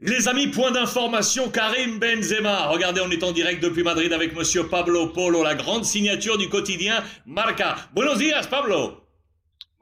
Les 0.00 0.28
amis, 0.28 0.46
point 0.46 0.70
d'information, 0.70 1.50
Karim 1.50 1.98
Benzema. 1.98 2.68
Regardez, 2.68 3.00
on 3.00 3.10
est 3.10 3.24
en 3.24 3.32
direct 3.32 3.60
depuis 3.60 3.82
Madrid 3.82 4.12
avec 4.12 4.32
monsieur 4.32 4.68
Pablo 4.68 5.08
Polo, 5.08 5.42
la 5.42 5.56
grande 5.56 5.84
signature 5.84 6.38
du 6.38 6.48
quotidien 6.48 7.02
Marca. 7.26 7.74
Buenos 7.94 8.16
días, 8.16 8.46
Pablo. 8.48 9.00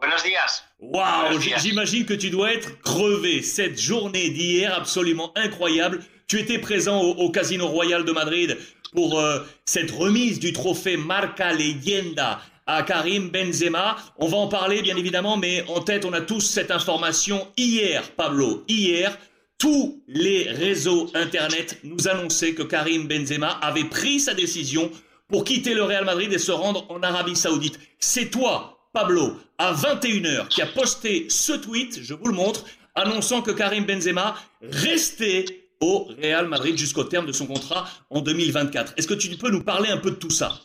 Buenos 0.00 0.22
días. 0.22 0.64
Waouh, 0.80 1.38
j'imagine 1.58 2.06
que 2.06 2.14
tu 2.14 2.30
dois 2.30 2.54
être 2.54 2.80
crevé. 2.80 3.42
Cette 3.42 3.78
journée 3.78 4.30
d'hier, 4.30 4.74
absolument 4.74 5.32
incroyable. 5.36 6.02
Tu 6.28 6.40
étais 6.40 6.58
présent 6.58 7.02
au, 7.02 7.30
Casino 7.30 7.66
Royal 7.66 8.06
de 8.06 8.12
Madrid 8.12 8.56
pour 8.94 9.20
euh, 9.20 9.40
cette 9.66 9.90
remise 9.90 10.40
du 10.40 10.54
trophée 10.54 10.96
Marca 10.96 11.52
Leyenda 11.52 12.40
à 12.66 12.82
Karim 12.84 13.28
Benzema. 13.28 13.96
On 14.16 14.28
va 14.28 14.38
en 14.38 14.48
parler, 14.48 14.80
bien 14.80 14.96
évidemment, 14.96 15.36
mais 15.36 15.62
en 15.68 15.82
tête, 15.82 16.06
on 16.06 16.14
a 16.14 16.22
tous 16.22 16.40
cette 16.40 16.70
information 16.70 17.46
hier, 17.58 18.10
Pablo. 18.12 18.64
Hier, 18.66 19.18
tous 19.58 20.02
les 20.06 20.50
réseaux 20.50 21.10
Internet 21.14 21.78
nous 21.82 22.08
annonçaient 22.08 22.54
que 22.54 22.62
Karim 22.62 23.06
Benzema 23.06 23.58
avait 23.62 23.84
pris 23.84 24.20
sa 24.20 24.34
décision 24.34 24.90
pour 25.28 25.44
quitter 25.44 25.74
le 25.74 25.82
Real 25.82 26.04
Madrid 26.04 26.32
et 26.32 26.38
se 26.38 26.52
rendre 26.52 26.90
en 26.90 27.02
Arabie 27.02 27.36
Saoudite. 27.36 27.78
C'est 27.98 28.30
toi, 28.30 28.78
Pablo, 28.92 29.36
à 29.58 29.72
21h, 29.72 30.48
qui 30.48 30.62
a 30.62 30.66
posté 30.66 31.28
ce 31.30 31.52
tweet, 31.52 32.02
je 32.02 32.14
vous 32.14 32.26
le 32.26 32.34
montre, 32.34 32.64
annonçant 32.94 33.42
que 33.42 33.50
Karim 33.50 33.84
Benzema 33.84 34.36
restait 34.62 35.68
au 35.80 36.08
Real 36.22 36.46
Madrid 36.48 36.76
jusqu'au 36.78 37.04
terme 37.04 37.26
de 37.26 37.32
son 37.32 37.46
contrat 37.46 37.88
en 38.10 38.20
2024. 38.20 38.94
Est-ce 38.96 39.06
que 39.06 39.14
tu 39.14 39.34
peux 39.36 39.50
nous 39.50 39.62
parler 39.62 39.90
un 39.90 39.98
peu 39.98 40.10
de 40.10 40.16
tout 40.16 40.30
ça? 40.30 40.60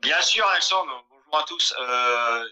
Bien 0.00 0.20
sûr, 0.20 0.44
Alexandre. 0.48 1.04
Bonjour 1.10 1.38
à 1.38 1.44
tous. 1.44 1.74
Euh, 1.80 2.44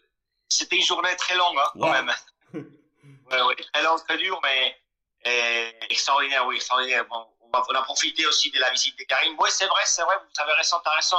c'était 0.48 0.76
une 0.76 0.84
journée 0.84 1.14
très 1.16 1.37
longue, 1.37 1.56
hein, 1.59 1.70
quand 1.78 1.92
même. 1.92 2.10
ouais, 2.54 3.56
très 3.73 3.82
longue, 3.82 3.98
très 4.06 4.18
dure, 4.18 4.40
mais 4.42 4.76
extraordinaire, 5.24 6.47
oui, 6.47 6.56
extraordinaire. 6.56 7.05
Bon, 7.06 7.27
on, 7.52 7.74
a 7.74 7.83
profité 7.83 8.27
aussi 8.27 8.51
de 8.51 8.59
la 8.59 8.70
visite 8.70 8.98
de 8.98 9.05
Karim. 9.05 9.37
Oui, 9.38 9.48
c'est 9.52 9.66
vrai, 9.66 9.82
c'est 9.85 10.02
vrai, 10.02 10.16
vous 10.18 10.43
avez 10.43 10.52
raison, 10.52 10.77
t'as 10.85 10.95
raison. 10.95 11.16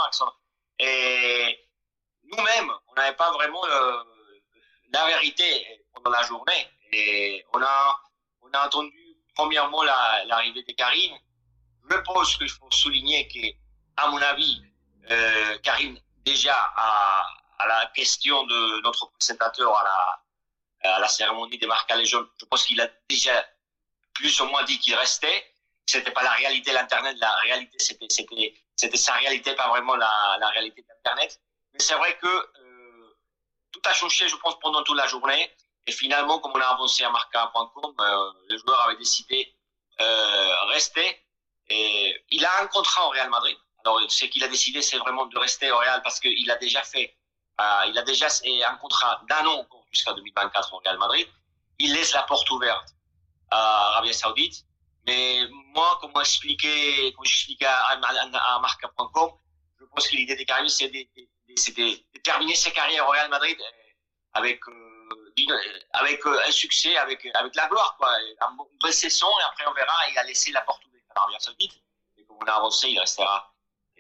Et 0.80 1.60
nous-mêmes, 2.24 2.72
on 2.88 2.94
n'avait 2.96 3.16
pas 3.16 3.32
vraiment 3.32 3.66
euh, 3.66 4.04
la 4.94 5.06
vérité 5.08 5.86
pendant 5.94 6.12
la 6.12 6.24
journée. 6.24 6.68
Et 6.92 7.46
on 7.54 7.62
a, 7.62 8.00
on 8.42 8.50
a 8.52 8.66
entendu 8.66 9.18
premièrement 9.36 9.84
l'arrivée 9.84 10.64
de 10.64 10.74
Karim. 10.74 11.14
Je 11.90 11.98
pense 11.98 12.38
qu'il 12.38 12.50
faut 12.50 12.72
souligner 12.72 13.28
que, 13.28 14.02
à 14.02 14.08
mon 14.08 14.22
avis, 14.22 14.64
euh, 15.10 15.58
Karim, 15.60 15.98
déjà, 16.26 16.56
à, 16.76 17.26
à, 17.60 17.68
la 17.68 17.86
question 17.94 18.44
de 18.46 18.82
notre 18.82 19.12
présentateur 19.12 19.76
à 19.78 19.84
la, 19.84 20.96
à 20.96 21.00
la 21.00 21.08
cérémonie 21.08 21.58
des 21.58 21.68
marques 21.68 21.92
Légion, 21.94 22.28
je 22.40 22.46
pense 22.46 22.66
qu'il 22.66 22.80
a 22.82 22.88
déjà 23.10 23.46
plus 24.22 24.40
ou 24.40 24.46
moins 24.46 24.64
dit 24.64 24.80
qu'il 24.80 24.96
restait. 24.96 25.40
C'était 25.86 26.12
pas 26.12 26.24
la 26.24 26.32
réalité 26.32 26.72
l'Internet. 26.72 27.18
La 27.20 27.34
réalité, 27.46 27.78
c'était, 27.80 28.08
c'était, 28.10 28.54
c'était 28.76 28.98
sa 28.98 29.14
réalité, 29.14 29.56
pas 29.56 29.68
vraiment 29.70 29.96
la, 29.96 30.38
la 30.40 30.50
réalité 30.50 30.86
d'Internet. 30.88 31.42
Mais 31.74 31.80
c'est 31.80 31.96
vrai 31.96 32.18
que 32.18 32.28
euh, 32.28 33.18
tout 33.72 33.82
a 33.86 33.94
changé, 33.94 34.30
je 34.30 34.36
pense, 34.38 34.60
pendant 34.60 34.84
toute 34.84 34.98
la 34.98 35.08
journée. 35.08 35.52
Et 35.88 35.92
finalement, 35.92 36.40
comme 36.40 36.52
on 36.54 36.62
a 36.62 36.68
avancé 36.68 37.04
à 37.04 37.10
marca.com, 37.10 37.96
euh, 38.00 38.32
le 38.48 38.58
joueur 38.58 38.80
avait 38.82 38.98
décidé 38.98 39.56
euh, 40.00 40.66
rester. 40.66 41.26
Et 41.70 42.24
il 42.30 42.46
a 42.46 42.62
un 42.62 42.68
contrat 42.68 43.08
au 43.08 43.10
Real 43.10 43.30
Madrid. 43.30 43.58
Alors, 43.84 44.00
ce 44.08 44.26
qu'il 44.26 44.44
a 44.44 44.48
décidé, 44.48 44.82
c'est 44.84 44.98
vraiment 44.98 45.26
de 45.26 45.38
rester 45.40 45.72
au 45.72 45.78
Real 45.78 46.02
parce 46.04 46.20
qu'il 46.20 46.52
a 46.52 46.56
déjà 46.58 46.84
fait, 46.84 47.18
euh, 47.60 47.86
il 47.88 47.98
a 47.98 48.04
déjà 48.04 48.28
un 48.68 48.76
contrat 48.76 49.22
d'un 49.28 49.46
an 49.48 49.68
jusqu'à 49.92 50.14
2024 50.14 50.74
au 50.74 50.78
Real 50.78 51.00
Madrid. 51.00 51.28
Il 51.80 51.94
laisse 51.94 52.14
la 52.14 52.24
porte 52.24 52.50
ouverte 52.52 52.90
à 53.52 53.92
Arabie 53.94 54.14
Saoudite. 54.14 54.66
Mais 55.06 55.40
moi, 55.74 55.98
comme 56.02 56.12
expliqué, 56.20 57.14
comme 57.14 57.26
j'expliquais 57.26 57.66
à, 57.66 57.78
à, 57.78 58.56
à 58.56 58.60
Marca.com, 58.60 59.32
je 59.80 59.86
pense 59.86 60.08
que 60.08 60.16
l'idée 60.16 60.36
des 60.36 60.46
Karim, 60.46 60.68
c'est 60.68 60.88
de, 60.88 61.00
de, 61.00 61.54
de, 61.54 62.20
terminer 62.24 62.56
sa 62.56 62.72
carrière 62.72 63.08
au 63.08 63.12
Real 63.12 63.30
Madrid 63.30 63.58
euh, 63.60 63.92
avec, 64.34 64.60
euh, 64.68 65.58
avec 65.94 66.26
euh, 66.26 66.40
un 66.48 66.52
succès, 66.52 66.96
avec, 66.98 67.28
avec 67.34 67.56
la 67.56 67.68
gloire, 67.68 67.96
quoi. 68.00 68.10
Une 68.22 68.58
bonne 68.82 68.92
saison, 68.92 69.28
et 69.40 69.44
après 69.44 69.66
on 69.68 69.74
verra, 69.74 69.94
il 70.12 70.18
a 70.18 70.24
laissé 70.24 70.52
la 70.52 70.62
porte 70.62 70.86
ouverte 70.86 71.06
à 71.16 71.22
Arabie 71.22 71.36
Saoudite. 71.40 71.74
Et 72.18 72.24
comme 72.24 72.38
on 72.42 72.46
a 72.46 72.54
avancé, 72.54 72.90
il 72.90 73.00
restera 73.00 73.52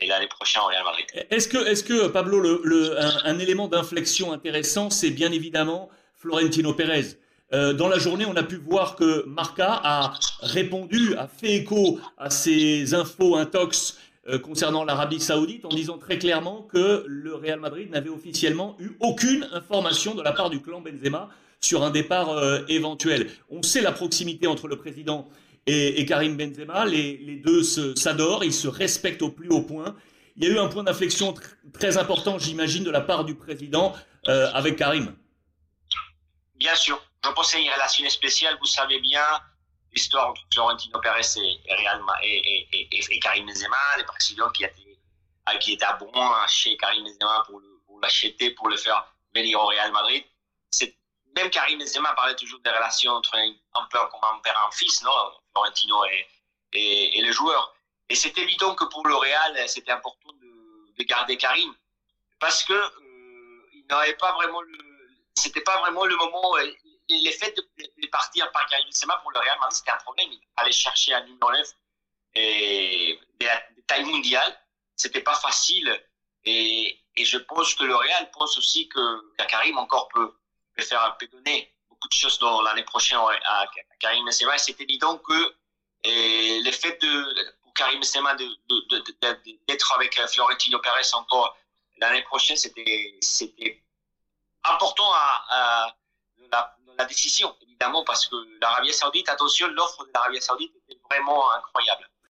et 0.01 0.07
l'année 0.07 0.27
prochaine 0.27 0.63
au 0.63 0.65
Real 0.65 0.83
Madrid. 0.83 1.05
Est-ce 1.29 1.47
que, 1.47 1.57
est-ce 1.57 1.83
que 1.83 2.07
Pablo, 2.07 2.39
le, 2.39 2.61
le 2.63 2.99
un, 2.99 3.39
élément 3.39 3.67
d'inflexion 3.67 4.31
intéressant, 4.31 4.89
c'est 4.89 5.11
bien 5.11 5.31
évidemment 5.31 5.89
Florentino 6.15 6.73
Pérez? 6.73 7.19
Euh, 7.53 7.73
dans 7.73 7.89
la 7.89 7.99
journée, 7.99 8.25
on 8.25 8.35
a 8.35 8.43
pu 8.43 8.55
voir 8.55 8.95
que 8.95 9.25
Marca 9.25 9.81
a 9.83 10.13
répondu, 10.41 11.15
a 11.15 11.27
fait 11.27 11.55
écho 11.55 11.99
à 12.17 12.29
ces 12.29 12.93
infos 12.93 13.35
intox 13.35 13.97
euh, 14.29 14.39
concernant 14.39 14.85
l'Arabie 14.85 15.19
Saoudite 15.19 15.65
en 15.65 15.69
disant 15.69 15.97
très 15.97 16.17
clairement 16.17 16.61
que 16.61 17.03
le 17.07 17.35
Real 17.35 17.59
Madrid 17.59 17.89
n'avait 17.91 18.09
officiellement 18.09 18.77
eu 18.79 18.91
aucune 19.01 19.49
information 19.51 20.15
de 20.15 20.21
la 20.21 20.31
part 20.31 20.49
du 20.49 20.61
clan 20.61 20.79
Benzema 20.79 21.29
sur 21.59 21.83
un 21.83 21.91
départ 21.91 22.29
euh, 22.29 22.61
éventuel. 22.69 23.29
On 23.49 23.61
sait 23.63 23.81
la 23.81 23.91
proximité 23.91 24.47
entre 24.47 24.69
le 24.69 24.77
président 24.77 25.27
et, 25.67 26.05
Karim 26.05 26.37
Benzema, 26.37 26.85
les, 26.85 27.41
deux 27.43 27.61
s'adorent, 27.63 28.43
ils 28.43 28.53
se 28.53 28.67
respectent 28.67 29.21
au 29.21 29.29
plus 29.29 29.49
haut 29.49 29.61
point. 29.61 29.95
Il 30.37 30.43
y 30.43 30.47
a 30.47 30.49
eu 30.49 30.57
un 30.57 30.67
point 30.67 30.83
d'inflexion 30.83 31.33
tr 31.33 31.41
très 31.71 31.97
important, 31.97 32.39
j'imagine, 32.39 32.83
de 32.83 32.89
la 32.89 33.01
part 33.01 33.25
du 33.25 33.35
président 33.35 33.93
avec 34.25 34.77
Karim. 34.77 35.13
Bien 36.55 36.73
sûr, 36.73 36.99
je 37.23 37.29
pense 37.29 37.53
une 37.53 37.69
relation 37.69 38.09
spéciale. 38.09 38.57
Vous 38.59 38.65
savez 38.65 38.99
bien 38.99 39.25
l'histoire 39.91 40.29
entre 40.29 40.41
Florentino 40.53 40.99
Pérez 40.99 41.21
et, 41.37 41.61
et, 42.23 42.89
et, 42.91 43.19
Karim 43.19 43.45
Benzema, 43.45 43.97
le 43.97 44.05
président 44.05 44.49
qui, 44.51 44.65
a 44.65 44.69
été, 44.69 44.97
qui 45.59 45.73
était 45.73 45.85
à 45.85 45.93
bon 45.93 46.11
chez 46.47 46.77
Karim 46.77 47.03
Benzema 47.03 47.43
pour, 47.47 47.61
l'acheter, 48.01 48.51
pour 48.51 48.69
le 48.69 48.77
faire 48.77 49.05
venir 49.35 49.59
au 49.59 49.67
Real 49.67 49.91
Madrid. 49.91 50.23
Même 51.35 51.49
Karim 51.49 51.79
Benzema 51.79 52.13
parlait 52.13 52.35
toujours 52.35 52.59
des 52.59 52.69
relations 52.71 53.13
entre 53.13 53.35
un, 53.35 53.87
peu 53.89 53.99
comme 54.11 54.29
un 54.33 54.39
père 54.39 54.53
et 54.53 54.67
un 54.67 54.71
fils, 54.71 55.01
non? 55.03 55.11
Florentino 55.53 56.03
et, 56.05 57.17
et, 57.17 57.21
le 57.21 57.31
joueur. 57.31 57.73
Et 58.09 58.15
c'est 58.15 58.37
évident 58.37 58.75
que 58.75 58.83
pour 58.85 59.07
le 59.07 59.15
Real, 59.15 59.69
c'était 59.69 59.91
important 59.91 60.33
de, 60.41 60.93
de, 60.97 61.03
garder 61.03 61.37
Karim 61.37 61.73
parce 62.39 62.63
que 62.63 62.73
euh, 62.73 63.69
il 63.73 63.85
n'avait 63.89 64.15
pas 64.15 64.33
vraiment 64.33 64.59
c'était 65.35 65.61
pas 65.61 65.79
vraiment 65.79 66.05
le 66.05 66.15
moment 66.17 66.57
l'effet 67.19 67.51
de, 67.51 67.83
de, 68.01 68.07
partir 68.07 68.51
par 68.51 68.65
Karim 68.67 68.85
Benzema 68.85 69.17
pour 69.17 69.31
le 69.31 69.39
Real 69.39 69.57
c'était 69.71 69.91
un 69.91 69.97
problème. 69.97 70.29
Il 70.31 70.41
fallait 70.57 70.71
chercher 70.71 71.13
un 71.13 71.23
numéro 71.25 71.51
9 71.51 71.67
et 72.35 73.19
de, 73.39 73.45
de 73.75 73.81
taille 73.81 74.05
mondiale. 74.05 74.57
C'était 74.95 75.21
pas 75.21 75.35
facile. 75.35 75.89
Et, 76.45 76.99
et, 77.15 77.25
je 77.25 77.37
pense 77.37 77.75
que 77.75 77.83
le 77.83 77.95
Real 77.95 78.31
pense 78.31 78.57
aussi 78.57 78.87
que, 78.89 79.45
Karim 79.47 79.77
encore 79.77 80.07
peut, 80.09 80.33
peut 80.75 80.83
faire, 80.83 81.15
peut 81.17 81.27
donner 81.27 81.73
beaucoup 81.89 82.07
de 82.07 82.13
choses 82.13 82.39
dans 82.39 82.61
l'année 82.61 82.83
prochaine 82.83 83.19
à, 83.45 83.65
Karim 83.99 84.25
Benzema. 84.25 84.57
C'est 84.57 84.79
évident 84.79 85.17
que 85.17 85.55
et 86.03 86.61
le 86.63 86.71
fait 86.71 86.99
de, 87.01 87.53
pour 87.61 87.73
Karim 87.73 87.99
Benzema 87.99 88.35
d'être 88.35 89.93
avec 89.93 90.19
Florentino 90.27 90.79
Pérez 90.79 91.13
encore 91.13 91.55
l'année 92.01 92.23
prochaine, 92.23 92.57
c'était, 92.57 93.83
important 94.63 95.11
à, 95.13 95.45
à 95.49 95.87
la, 95.87 95.95
la 97.01 97.07
décision, 97.07 97.55
évidemment, 97.61 98.03
parce 98.03 98.27
que 98.27 98.35
l'Arabie 98.61 98.93
Saoudite, 98.93 99.27
attention, 99.29 99.67
l'offre 99.69 100.05
de 100.05 100.11
l'Arabie 100.13 100.41
Saoudite 100.41 100.73
était 100.87 100.99
vraiment 101.09 101.51
incroyable. 101.53 102.10